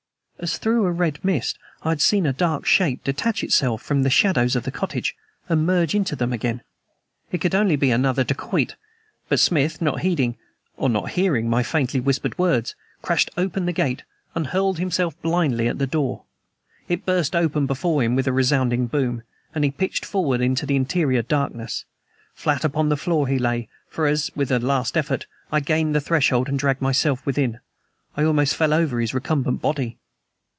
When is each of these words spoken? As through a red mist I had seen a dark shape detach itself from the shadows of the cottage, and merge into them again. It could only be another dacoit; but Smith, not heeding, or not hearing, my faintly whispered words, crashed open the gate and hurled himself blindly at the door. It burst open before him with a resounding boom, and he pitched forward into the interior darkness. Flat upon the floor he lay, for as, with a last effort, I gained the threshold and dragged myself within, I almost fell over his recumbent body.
As 0.41 0.57
through 0.57 0.87
a 0.87 0.91
red 0.91 1.19
mist 1.23 1.59
I 1.83 1.89
had 1.89 2.01
seen 2.01 2.25
a 2.25 2.33
dark 2.33 2.65
shape 2.65 3.03
detach 3.03 3.43
itself 3.43 3.83
from 3.83 4.01
the 4.01 4.09
shadows 4.09 4.55
of 4.55 4.63
the 4.63 4.71
cottage, 4.71 5.15
and 5.47 5.67
merge 5.67 5.93
into 5.93 6.15
them 6.15 6.33
again. 6.33 6.63
It 7.31 7.41
could 7.41 7.53
only 7.53 7.75
be 7.75 7.91
another 7.91 8.23
dacoit; 8.23 8.75
but 9.29 9.39
Smith, 9.39 9.83
not 9.83 9.99
heeding, 9.99 10.37
or 10.77 10.89
not 10.89 11.11
hearing, 11.11 11.47
my 11.47 11.61
faintly 11.61 11.99
whispered 11.99 12.39
words, 12.39 12.73
crashed 13.03 13.29
open 13.37 13.67
the 13.67 13.71
gate 13.71 14.01
and 14.33 14.47
hurled 14.47 14.79
himself 14.79 15.21
blindly 15.21 15.67
at 15.67 15.77
the 15.77 15.85
door. 15.85 16.23
It 16.89 17.05
burst 17.05 17.35
open 17.35 17.67
before 17.67 18.01
him 18.01 18.15
with 18.15 18.25
a 18.25 18.33
resounding 18.33 18.87
boom, 18.87 19.21
and 19.53 19.63
he 19.63 19.69
pitched 19.69 20.05
forward 20.05 20.41
into 20.41 20.65
the 20.65 20.75
interior 20.75 21.21
darkness. 21.21 21.85
Flat 22.33 22.63
upon 22.63 22.89
the 22.89 22.97
floor 22.97 23.27
he 23.27 23.37
lay, 23.37 23.69
for 23.89 24.07
as, 24.07 24.31
with 24.35 24.49
a 24.49 24.57
last 24.57 24.97
effort, 24.97 25.27
I 25.51 25.59
gained 25.59 25.93
the 25.93 26.01
threshold 26.01 26.49
and 26.49 26.57
dragged 26.57 26.81
myself 26.81 27.23
within, 27.27 27.59
I 28.17 28.23
almost 28.23 28.55
fell 28.55 28.73
over 28.73 28.99
his 28.99 29.13
recumbent 29.13 29.61
body. 29.61 29.99